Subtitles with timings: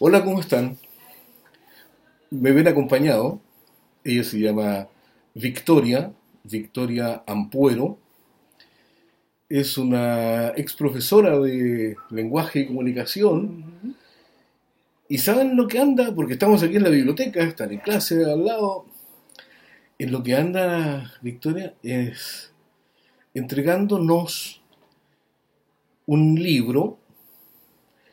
[0.00, 0.78] Hola, ¿cómo están?
[2.30, 3.40] Me ven acompañado.
[4.04, 4.88] Ella se llama
[5.34, 6.12] Victoria,
[6.44, 7.98] Victoria Ampuero.
[9.50, 13.96] Es una ex profesora de lenguaje y comunicación.
[15.08, 16.14] ¿Y saben lo que anda?
[16.14, 18.84] Porque estamos aquí en la biblioteca, están en clase al lado.
[19.98, 22.52] En lo que anda Victoria es
[23.32, 24.62] entregándonos
[26.06, 26.98] un libro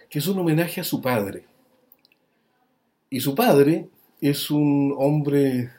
[0.09, 1.45] que es un homenaje a su padre.
[3.09, 3.89] Y su padre
[4.21, 5.71] es un hombre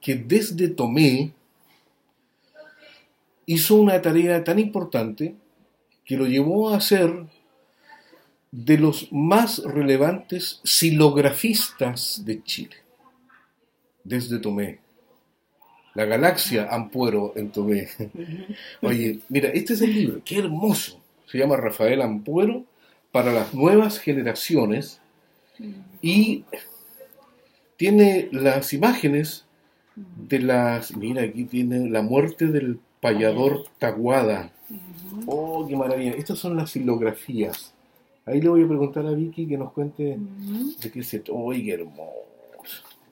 [0.00, 1.32] que desde Tomé
[3.46, 5.34] hizo una tarea tan importante
[6.04, 7.26] que lo llevó a ser
[8.50, 12.76] de los más relevantes silografistas de Chile.
[14.04, 14.80] Desde Tomé.
[15.94, 17.88] La galaxia Ampuero en Tomé.
[18.82, 21.00] Oye, mira, este es el libro, qué hermoso.
[21.26, 22.64] Se llama Rafael Ampuero
[23.10, 25.00] para las nuevas generaciones
[26.02, 26.44] y
[27.76, 29.46] tiene las imágenes
[29.96, 30.96] de las.
[30.96, 34.52] Mira, aquí tiene la muerte del payador Taguada.
[35.26, 36.12] Oh, qué maravilla.
[36.12, 37.72] Estas son las silografías.
[38.26, 40.18] Ahí le voy a preguntar a Vicky que nos cuente
[40.82, 41.22] de qué se.
[41.30, 42.10] ¡Oh, qué hermoso!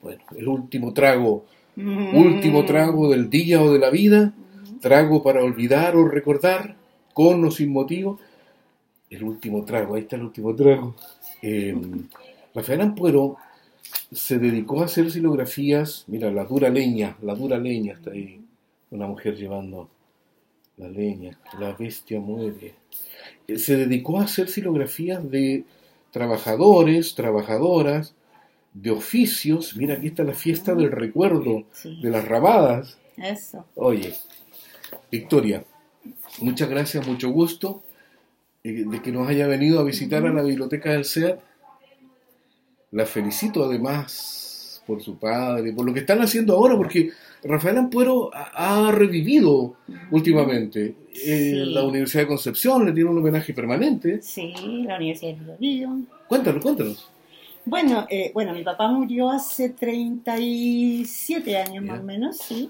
[0.01, 1.45] Bueno, el último trago.
[1.77, 4.33] Último trago del día o de la vida.
[4.81, 6.75] Trago para olvidar o recordar,
[7.13, 8.19] con o sin motivo.
[9.09, 10.95] El último trago, ahí está el último trago.
[11.41, 11.75] Eh,
[12.53, 13.37] Rafael Ampuero
[14.11, 18.41] se dedicó a hacer silografías, mira, la dura leña, la dura leña está ahí,
[18.91, 19.89] una mujer llevando
[20.77, 22.75] la leña, la bestia muere.
[23.47, 25.63] Eh, se dedicó a hacer silografías de
[26.11, 28.15] trabajadores, trabajadoras,
[28.73, 29.75] de oficios.
[29.77, 32.97] Mira, aquí está la fiesta del recuerdo de las rabadas.
[33.17, 33.65] Eso.
[33.75, 34.13] Oye,
[35.11, 35.63] Victoria,
[36.39, 37.81] muchas gracias, mucho gusto
[38.63, 41.39] eh, de que nos haya venido a visitar a la biblioteca del SEAT
[42.95, 44.44] la felicito además
[44.85, 47.11] por su padre, por lo que están haciendo ahora, porque
[47.43, 49.75] Rafael Ampuero ha, revivido
[50.11, 50.95] últimamente.
[51.25, 54.21] Eh, la Universidad de Concepción le tiene un homenaje permanente.
[54.21, 54.53] Sí,
[54.85, 55.99] la Universidad de Río.
[56.27, 57.09] Cuéntanos, cuéntanos.
[57.65, 62.69] Bueno, eh, bueno, mi papá murió hace 37 años más o menos, sí,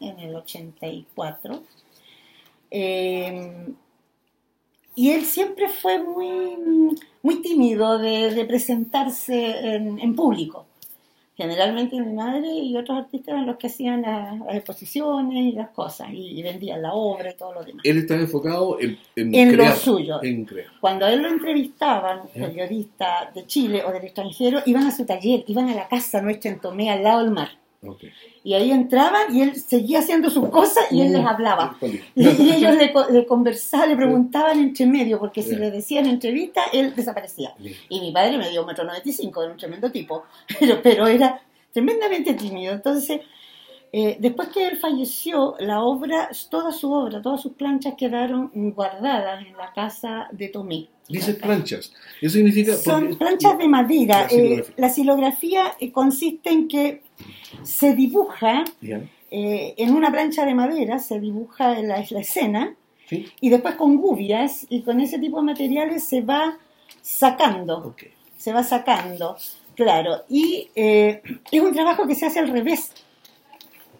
[0.00, 1.62] en el 84.
[2.72, 3.52] Eh,
[4.96, 10.66] y él siempre fue muy, muy tímido de, presentarse en, público.
[11.36, 16.08] Generalmente mi madre y otros artistas eran los que hacían las, exposiciones y las cosas,
[16.12, 17.82] y, vendían la obra y todo lo demás.
[17.84, 20.20] Él estaba enfocado en, en, lo suyo.
[20.80, 25.44] Cuando a él lo entrevistaban, periodistas de Chile o del extranjero, iban a su taller,
[25.46, 27.59] iban a la casa nuestra en Tomé, al lado del mar.
[28.44, 31.78] Y ahí entraban y él seguía haciendo sus cosas y él les hablaba.
[32.14, 37.54] Y, ellos le, conversaban, le preguntaban entre medio, porque si le decían entrevista, él desaparecía.
[37.88, 40.24] Y mi padre me dio un metro noventa y cinco, era un tremendo tipo,
[40.60, 41.40] pero, pero era
[41.72, 42.74] tremendamente tímido.
[42.74, 43.20] Entonces,
[43.92, 49.44] eh, después que él falleció, la obra, toda su obra, todas sus planchas quedaron guardadas
[49.44, 50.88] en la casa de Tomé.
[51.08, 51.92] Dice planchas.
[52.20, 52.76] Eso significa.
[52.76, 54.28] Son planchas de madera.
[54.76, 57.02] La eh, silografía, eh, consiste en que
[57.62, 58.64] se dibuja
[59.30, 62.74] en una plancha de madera, se dibuja la, la escena,
[63.40, 66.58] y después con gubias y con ese tipo de materiales se va
[67.02, 67.94] sacando.
[68.36, 69.36] Se va sacando,
[69.74, 70.22] claro.
[70.28, 72.92] Y es un trabajo que se hace al revés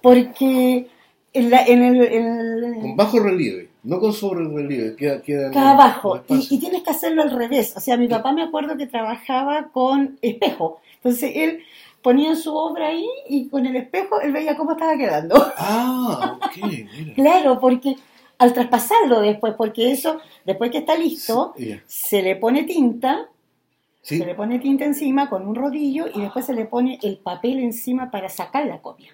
[0.02, 0.86] porque
[1.32, 6.22] en, el, Con bajo relieve, no con sobre relieve, queda, queda, abajo.
[6.28, 7.74] Y, tienes que hacerlo al revés.
[7.76, 10.80] O sea, mi papá me acuerdo que trabajaba con espejo.
[10.96, 11.60] Entonces él
[12.02, 15.34] ponía su obra ahí y con el espejo él veía cómo estaba quedando.
[15.56, 17.14] Ah, ok.
[17.14, 17.96] claro, porque
[18.38, 21.54] al traspasarlo después, porque eso, después que está listo,
[21.86, 23.28] se le pone tinta,
[24.02, 27.60] se le pone tinta encima con un rodillo y después se le pone el papel
[27.60, 29.10] encima para sacar la copia.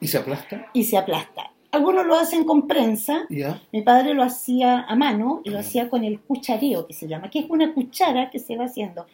[0.00, 0.66] ¿Y se aplasta?
[0.72, 1.50] Y se aplasta.
[1.70, 3.26] Algunos lo hacen con prensa.
[3.72, 7.30] Mi padre lo hacía a mano y lo hacía con el cuchareo, que se llama,
[7.30, 9.06] que es una cuchara que se va haciendo.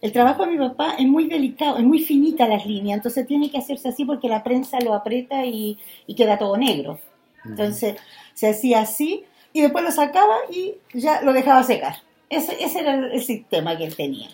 [0.00, 3.52] El trabajo de mi papá es muy delicado, es muy finita las líneas, entonces tiene
[3.52, 5.78] que hacerse así porque la prensa lo aprieta y,
[6.16, 6.98] queda todo negro.
[7.44, 7.96] Entonces
[8.34, 11.96] se hacía así y después lo sacaba y ya lo dejaba secar.
[12.28, 14.28] Ese, ese era el, el sistema que él tenía.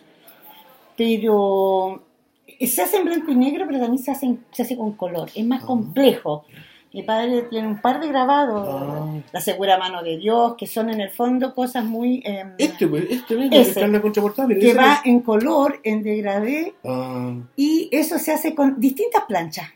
[0.97, 2.03] Pero
[2.67, 5.31] se hace en blanco y negro, pero también se hace, se hace con color.
[5.35, 6.45] Es más complejo.
[6.93, 9.21] Mi padre tiene un par de grabados, ah.
[9.33, 12.23] La Segura Mano de Dios, que son en el fondo cosas muy...
[12.25, 14.49] Eh, este, pues, este mismo, está en la contraportada.
[14.49, 17.35] Que va en color, en degradé, ah.
[17.57, 19.69] y eso se hace con distintas planchas.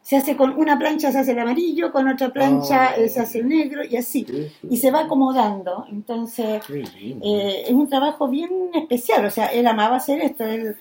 [0.00, 3.08] Se hace con una plancha, se hace el amarillo, con otra plancha ah.
[3.08, 4.24] se hace el negro, y así.
[4.70, 5.86] Y se va acomodando.
[5.90, 9.26] Entonces, eh, es un trabajo bien especial.
[9.26, 10.76] O sea, él amaba hacer esto, él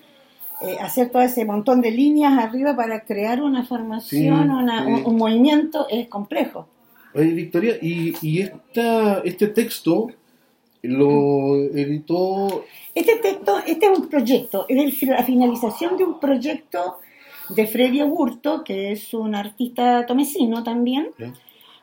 [0.62, 6.07] eh, hacer todo ese montón de líneas arriba para crear una formación, Un, movimiento, es
[6.07, 6.68] complejo.
[7.13, 10.07] Oye, Victoria, y, y esta, este texto
[10.81, 12.65] lo editó...
[12.94, 17.00] Este texto, este es un proyecto, es la finalización de un proyecto
[17.50, 21.10] de Freddy Aburto, que es un artista tomesino también,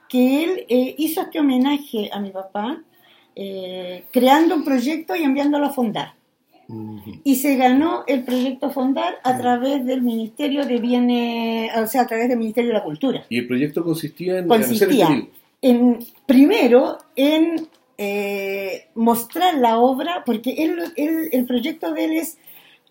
[0.08, 2.82] que él eh, hizo este homenaje a mi papá,
[3.36, 6.14] eh, creando un proyecto y enviándolo a fondar.
[7.24, 12.06] Y se ganó el proyecto Fondar a través del Ministerio de Bienes, o sea, a
[12.06, 13.24] través del Ministerio de la Cultura.
[13.28, 15.26] ¿Y el proyecto consistía en, consistía
[15.62, 22.38] en primero en eh, mostrar la obra, porque él, el proyecto de él es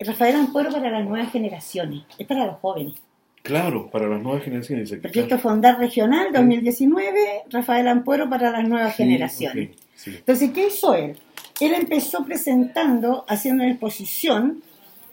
[0.00, 2.94] Rafael Ampuero para las nuevas generaciones, es para los jóvenes.
[3.42, 4.90] Claro, para las nuevas generaciones.
[4.90, 9.70] Proyecto Fondar Regional 2019, Rafael Ampuero para las nuevas generaciones.
[10.06, 11.16] Entonces, ¿qué hizo él?
[11.60, 14.62] Él empezó presentando, haciendo una exposición,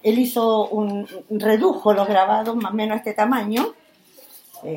[0.03, 3.73] él hizo un, redujo los grabados más o menos a este tamaño,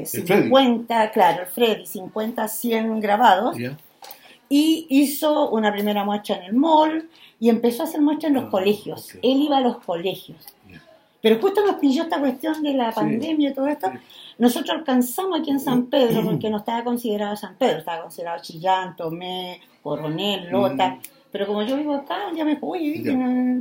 [0.05, 3.57] 50, eh, claro, Freddy, 50 100 grabados,
[4.49, 7.09] y hizo una primera muestra en el mall
[7.41, 9.15] y empezó a hacer muestras en los ah, colegios.
[9.23, 10.39] Él iba a los colegios.
[11.21, 13.91] Pero justo nos pilló esta cuestión de la pandemia y todo esto.
[14.37, 18.95] Nosotros alcanzamos aquí en San Pedro, porque no estaba considerado San Pedro, estaba considerado Chillán,
[18.95, 20.89] Tomé, Coronel, Lota.
[20.89, 21.01] Mm.
[21.35, 23.03] Pero como yo vivo acá, ya me dijo, oye,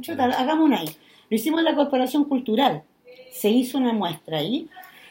[0.01, 0.89] chuta, hagamos una ahí.
[1.27, 2.83] Lo hicimos en la Corporación Cultural.
[3.31, 4.69] Se hizo una muestra ahí.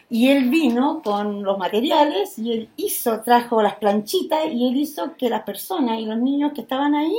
[0.09, 5.17] Y él vino con los materiales y él hizo, trajo las planchitas y él hizo
[5.17, 7.17] que las personas y los niños que estaban ahí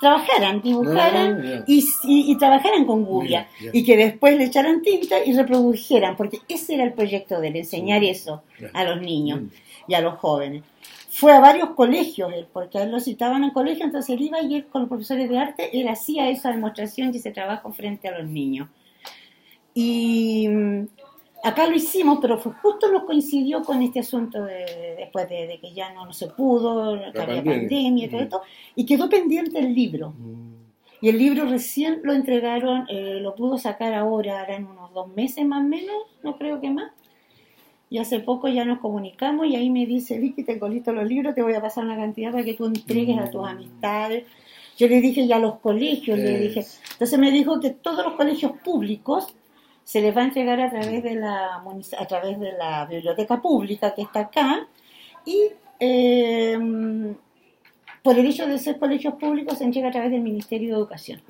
[0.00, 6.16] trabajaran, dibujaran ah, y, trabajaran con guria y que después le echaran tinta y reprodujeran,
[6.16, 8.42] porque ese era el proyecto de él, enseñar eso
[8.72, 9.40] a los niños
[9.86, 10.62] y a los jóvenes.
[11.10, 14.54] Fue a varios colegios porque a él lo citaban en colegio, entonces él iba y
[14.54, 18.18] él con los profesores de arte, él hacía esa demostración y ese trabajo frente a
[18.18, 18.68] los niños.
[19.74, 20.48] Y
[21.42, 25.72] acá lo hicimos, pero fue justo nos coincidió con este asunto de, después de, que
[25.72, 28.24] ya no, se pudo, que había pandemia y todo mm.
[28.24, 28.42] esto,
[28.74, 30.14] y quedó pendiente el libro.
[30.16, 30.50] Mm.
[31.02, 35.08] Y el libro recién lo entregaron, eh, lo pudo sacar ahora, ahora en unos dos
[35.08, 36.92] meses más o menos, no creo que más.
[37.88, 41.34] Y hace poco ya nos comunicamos y ahí me dice, Vicky, tengo listos los libros,
[41.34, 43.46] te voy a pasar una cantidad para que tú entregues a tus mm.
[43.46, 44.24] amistades.
[44.76, 46.64] Yo le dije ya a los colegios, le dije.
[46.92, 49.34] Entonces me dijo que todos los colegios públicos
[49.90, 51.56] se les va a entregar a través de la,
[51.98, 54.68] a través de la biblioteca pública que está acá
[55.26, 55.50] y
[55.80, 57.16] em,
[58.00, 61.20] por el hecho de ser colegios públicos se entrega a través del Ministerio de Educación.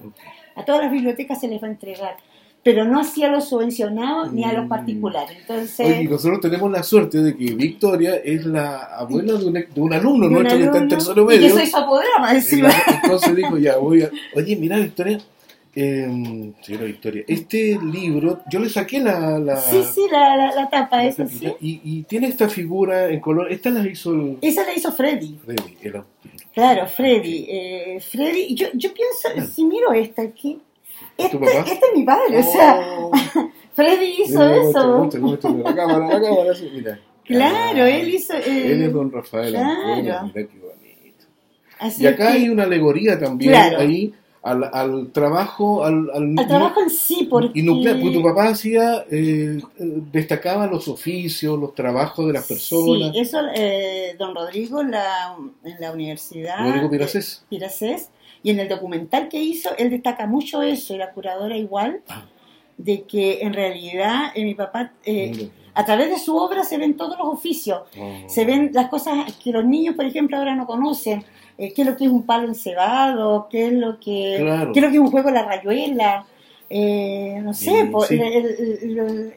[0.56, 2.16] A todas las bibliotecas se les va a entregar
[2.62, 4.68] pero no hacía a los subvencionados ni a los mm.
[4.68, 5.38] particulares.
[5.40, 9.80] Entonces, Oye, nosotros tenemos la suerte de que Victoria es la abuela de un, de
[9.80, 11.46] un alumno nuestro que está en tercero medio.
[11.46, 12.32] Y yo soy su apoderada,
[13.02, 14.10] Entonces dijo, ya, voy a...
[14.36, 15.18] Oye, mira, Victoria,
[15.75, 19.38] eh, señora Victoria, este libro, yo le saqué la...
[19.38, 21.46] la sí, sí, la, la, tapa, esa, sí.
[21.61, 24.12] Y, y, tiene esta figura en color, esta la hizo...
[24.12, 24.38] El...
[24.40, 25.38] Esa la hizo Freddy.
[26.52, 27.46] Claro, Freddy.
[27.49, 30.61] Eh, Freddy, yo, yo pienso, si miro esta aquí
[31.17, 33.11] este, este, es mi padre, o sea, oh.
[33.75, 35.11] Freddy hizo eso.
[35.64, 37.00] la cámara, la cámara, mira.
[37.25, 38.35] Claro, él hizo.
[38.35, 39.52] Eh, él es don Rafael.
[39.52, 39.97] Claro.
[39.97, 41.25] mira qué bonito.
[41.78, 46.80] Así y acá hay una alegoría también ahí al, al, trabajo al, al, al trabajo
[46.80, 52.26] en sí porque y nuclear porque tu papá hacía eh, destacaba los oficios los trabajos
[52.26, 53.12] de las personas.
[53.12, 58.09] sí eso eh, don Rodrigo en la, en la universidad Rodrigo Piracés Piracés
[58.42, 62.25] y en el documental que hizo, él destaca mucho eso, y la curadora igual, ah.
[62.78, 66.94] de que en realidad eh, mi papá, eh, a través de su obra se ven
[66.94, 68.28] todos los oficios, oh.
[68.28, 71.25] se ven las cosas que los niños, por ejemplo, ahora no conocen,
[71.56, 74.37] eh, qué es lo que es un palo encebado, qué es lo que,
[74.75, 76.26] qué es lo que es un juego de la rayuela,
[76.72, 77.90] eh, no sé,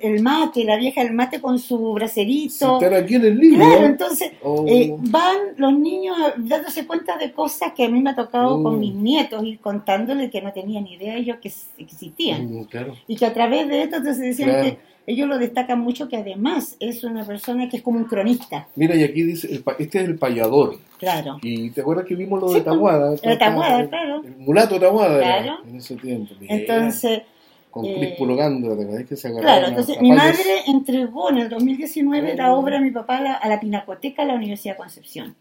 [0.02, 2.76] el, mate, la vieja el mate con su bracerito.
[2.76, 3.66] aquí en el libro.
[3.66, 4.66] Claro, entonces oh.
[4.68, 8.76] eh, van los niños dándose cuenta de cosas que a mí me ha tocado con
[8.76, 8.78] oh.
[8.78, 12.54] mis nietos y contándole que no tenían idea ellos que existían.
[12.54, 12.68] Mm,
[13.08, 16.78] y que a través de esto entonces decían que ellos lo destacan mucho que además
[16.80, 18.68] es una persona que es como un cronista.
[18.76, 20.78] Mira, y aquí dice, este es el payador.
[20.98, 21.40] Claro.
[21.42, 23.16] Y te acuerdas que vimos lo de Tahuada.
[23.22, 24.24] El Tahuada, claro.
[24.24, 26.34] El mulato Tahuada en ese tiempo.
[26.48, 27.24] Entonces,
[27.74, 28.16] con eh,
[29.10, 33.18] que se Claro, entonces mi madre entregó en el 2019 la obra de mi papá
[33.18, 35.36] a la, Pinacoteca de la Universidad de Concepción.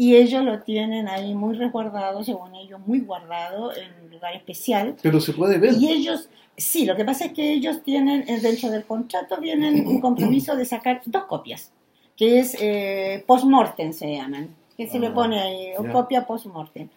[0.00, 4.96] Y ellos lo tienen ahí muy resguardado, según ellos, muy guardado en un lugar especial.
[5.02, 5.74] Pero se puede ver.
[5.74, 10.00] Y ellos, sí, lo que pasa es que ellos tienen, dentro del contrato, vienen un
[10.00, 11.70] compromiso de sacar dos copias,
[12.16, 16.88] que es eh, post-mortem se llaman, que se le ah, pone ahí, o copia post-mortem.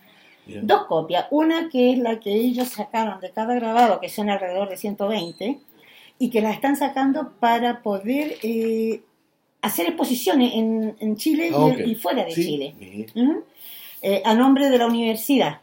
[0.62, 4.70] Dos copias, una que es la que ellos sacaron de cada grabado, que son alrededor
[4.70, 5.60] de 120,
[6.20, 9.02] y que la están sacando para poder eh,
[9.64, 11.52] hacer exposiciones en, en Chile
[11.86, 12.76] y, fuera de Chile,
[14.02, 15.60] eh, a nombre de la universidad.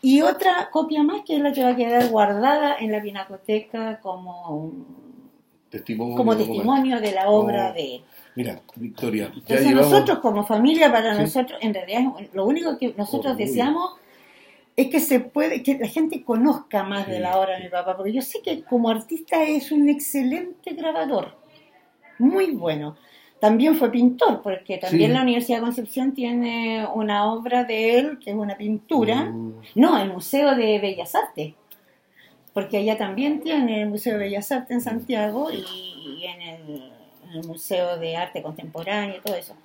[0.00, 4.00] Y otra copia más que es la que va a quedar guardada en la pinacoteca
[4.00, 4.72] como
[5.68, 7.74] testimonio, como testimonio de la obra oh.
[7.74, 8.04] de él.
[8.36, 9.30] Mira, Victoria.
[9.34, 13.96] Entonces nosotros como familia, para nosotros, en realidad lo único que nosotros deseamos
[14.76, 17.96] es que se puede, que la gente conozca más de la obra de mi papá,
[17.96, 21.36] porque yo sé que como artista es un excelente grabador,
[22.18, 22.96] muy bueno.
[23.42, 28.30] También fue pintor, porque también la Universidad de Concepción tiene una obra de él, que
[28.30, 29.54] es una pintura, mm.
[29.74, 31.52] no, el Museo de Bellas Artes,
[32.54, 37.98] porque allá también tiene el Museo de Bellas Artes en Santiago y en el, Museo
[37.98, 39.56] de Arte Contemporáneo y todo eso.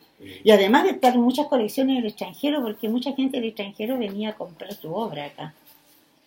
[0.44, 4.34] Y además de estar muchas colecciones del extranjero, porque mucha gente del extranjero venía a
[4.34, 5.54] comprar su obra acá,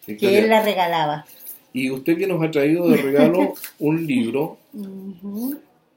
[0.07, 1.27] que él la regalaba.
[1.73, 4.59] Y usted que nos ha traído de regalo un libro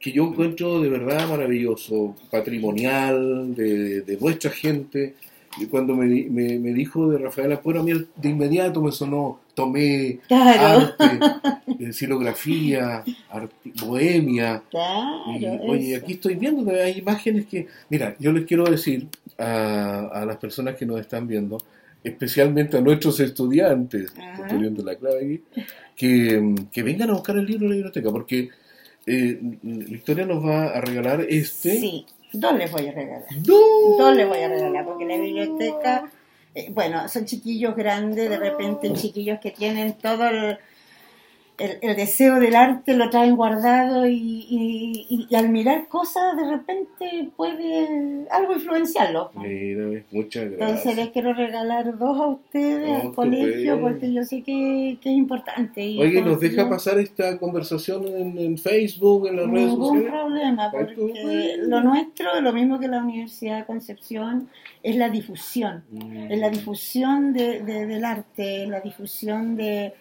[0.03, 5.15] que yo encuentro de verdad maravilloso, patrimonial, de, de nuestra gente,
[5.57, 9.39] y cuando me, me, me, dijo de Rafael Apuero, a mí de inmediato me sonó,
[9.53, 13.01] tomé arte, silografía,
[13.85, 14.63] bohemia.
[15.61, 17.67] oye, aquí estoy viendo hay imágenes que...
[17.87, 19.07] Mira, yo les quiero decir
[19.37, 21.59] a, a las personas que nos están viendo,
[22.03, 25.43] especialmente a nuestros estudiantes, la clave
[25.95, 28.49] que, que, vengan a buscar el libro en la biblioteca, porque
[29.05, 31.79] eh, Victoria nos va a regalar este...
[31.79, 32.05] Sí.
[32.33, 33.25] Dos les voy a regalar.
[33.37, 34.15] Dos.
[34.15, 36.09] Les voy a regalar, porque la biblioteca,
[36.55, 40.57] eh, bueno, son chiquillos grandes, de repente chiquillos que tienen todo el
[41.57, 48.53] el, deseo del arte lo traen guardado y, al mirar cosas de repente puede algo
[48.53, 49.31] influenciarlo.
[49.35, 50.69] Mira, muchas gracias.
[50.69, 55.81] Entonces les quiero regalar dos a ustedes al colegio porque yo sé que, es importante.
[55.99, 59.93] Oye, ¿nos deja pasar esta conversación en, Facebook, en las redes sociales?
[59.93, 64.49] Ningún problema, porque lo nuestro, lo mismo que la Universidad de Concepción,
[64.81, 65.83] es la difusión.
[65.91, 66.31] Mm.
[66.31, 69.93] Es la difusión de, del arte, la difusión de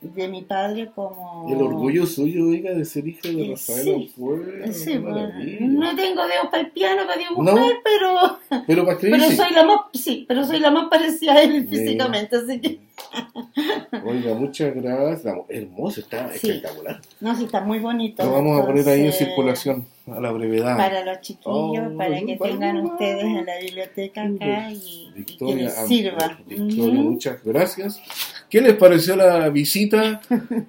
[0.00, 1.46] de mi padre como...
[1.48, 6.48] El orgullo suyo, oiga, de ser hijo de Rafael sí, fue sí, no tengo dedos
[6.50, 8.62] para el piano, para dibujar, pero...
[8.66, 11.66] Pero para escribir, Pero soy la más, sí, pero soy la más parecida a él
[11.68, 12.86] físicamente, así que...
[14.04, 15.34] Oiga, muchas gracias.
[15.48, 17.00] Hermoso, está espectacular.
[17.20, 18.24] No, sí, está muy bonito.
[18.24, 20.76] Lo vamos a poner ahí en circulación a la brevedad.
[20.76, 25.74] Para los chiquillos, oh, para que tengan ustedes en la biblioteca acá y, que les
[25.86, 26.38] sirva.
[26.46, 28.00] Victoria, muchas gracias.
[28.56, 30.18] ¿Qué les pareció la visita?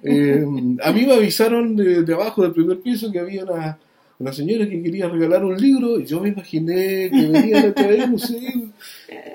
[0.02, 0.44] Eh,
[0.82, 5.08] a mí me avisaron de, abajo del primer piso que había una, señora que quería
[5.08, 8.36] regalar un libro y yo me imaginé que venía a traer, no sé.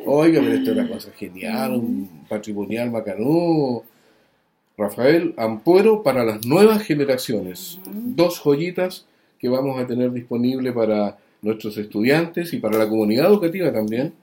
[0.05, 3.81] Oiga, pero esto es una cosa genial, un patrimonial macanú.
[4.77, 7.79] Rafael Ampuero para las nuevas generaciones.
[7.91, 9.07] Dos joyitas
[9.39, 14.13] que vamos a tener disponible para nuestros estudiantes y para la comunidad educativa también.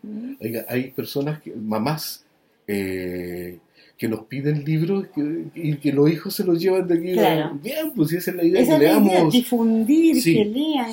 [0.41, 2.25] Oiga, hay personas, que, mamás,
[2.69, 3.59] eh,
[4.01, 5.09] que nos piden libros
[5.55, 7.61] y que los hijos se los llevan de aquí.
[7.63, 9.31] Bien, pues esa es la idea esa que leamos.
[9.31, 10.91] difundir, que lean.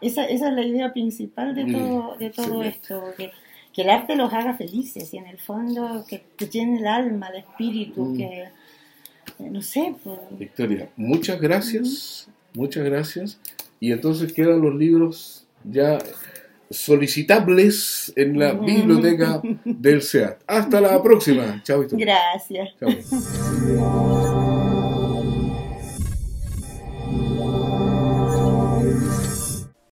[0.00, 3.04] esa, esa, es la idea principal de todo, de todo esto.
[3.16, 3.30] Que,
[3.72, 7.28] que, el arte los haga felices y en el fondo que, que tiene el alma,
[7.28, 8.16] el espíritu, mm.
[8.16, 8.42] que
[9.38, 9.94] eh, no sé.
[10.02, 10.18] Pues.
[10.32, 13.38] Victoria, muchas gracias, muchas gracias.
[13.78, 15.98] Y entonces quedan los libros ya
[16.72, 20.42] solicitables en la biblioteca del SEAT.
[20.46, 21.62] Hasta la próxima.
[21.62, 21.84] Chao.
[21.90, 22.70] Gracias.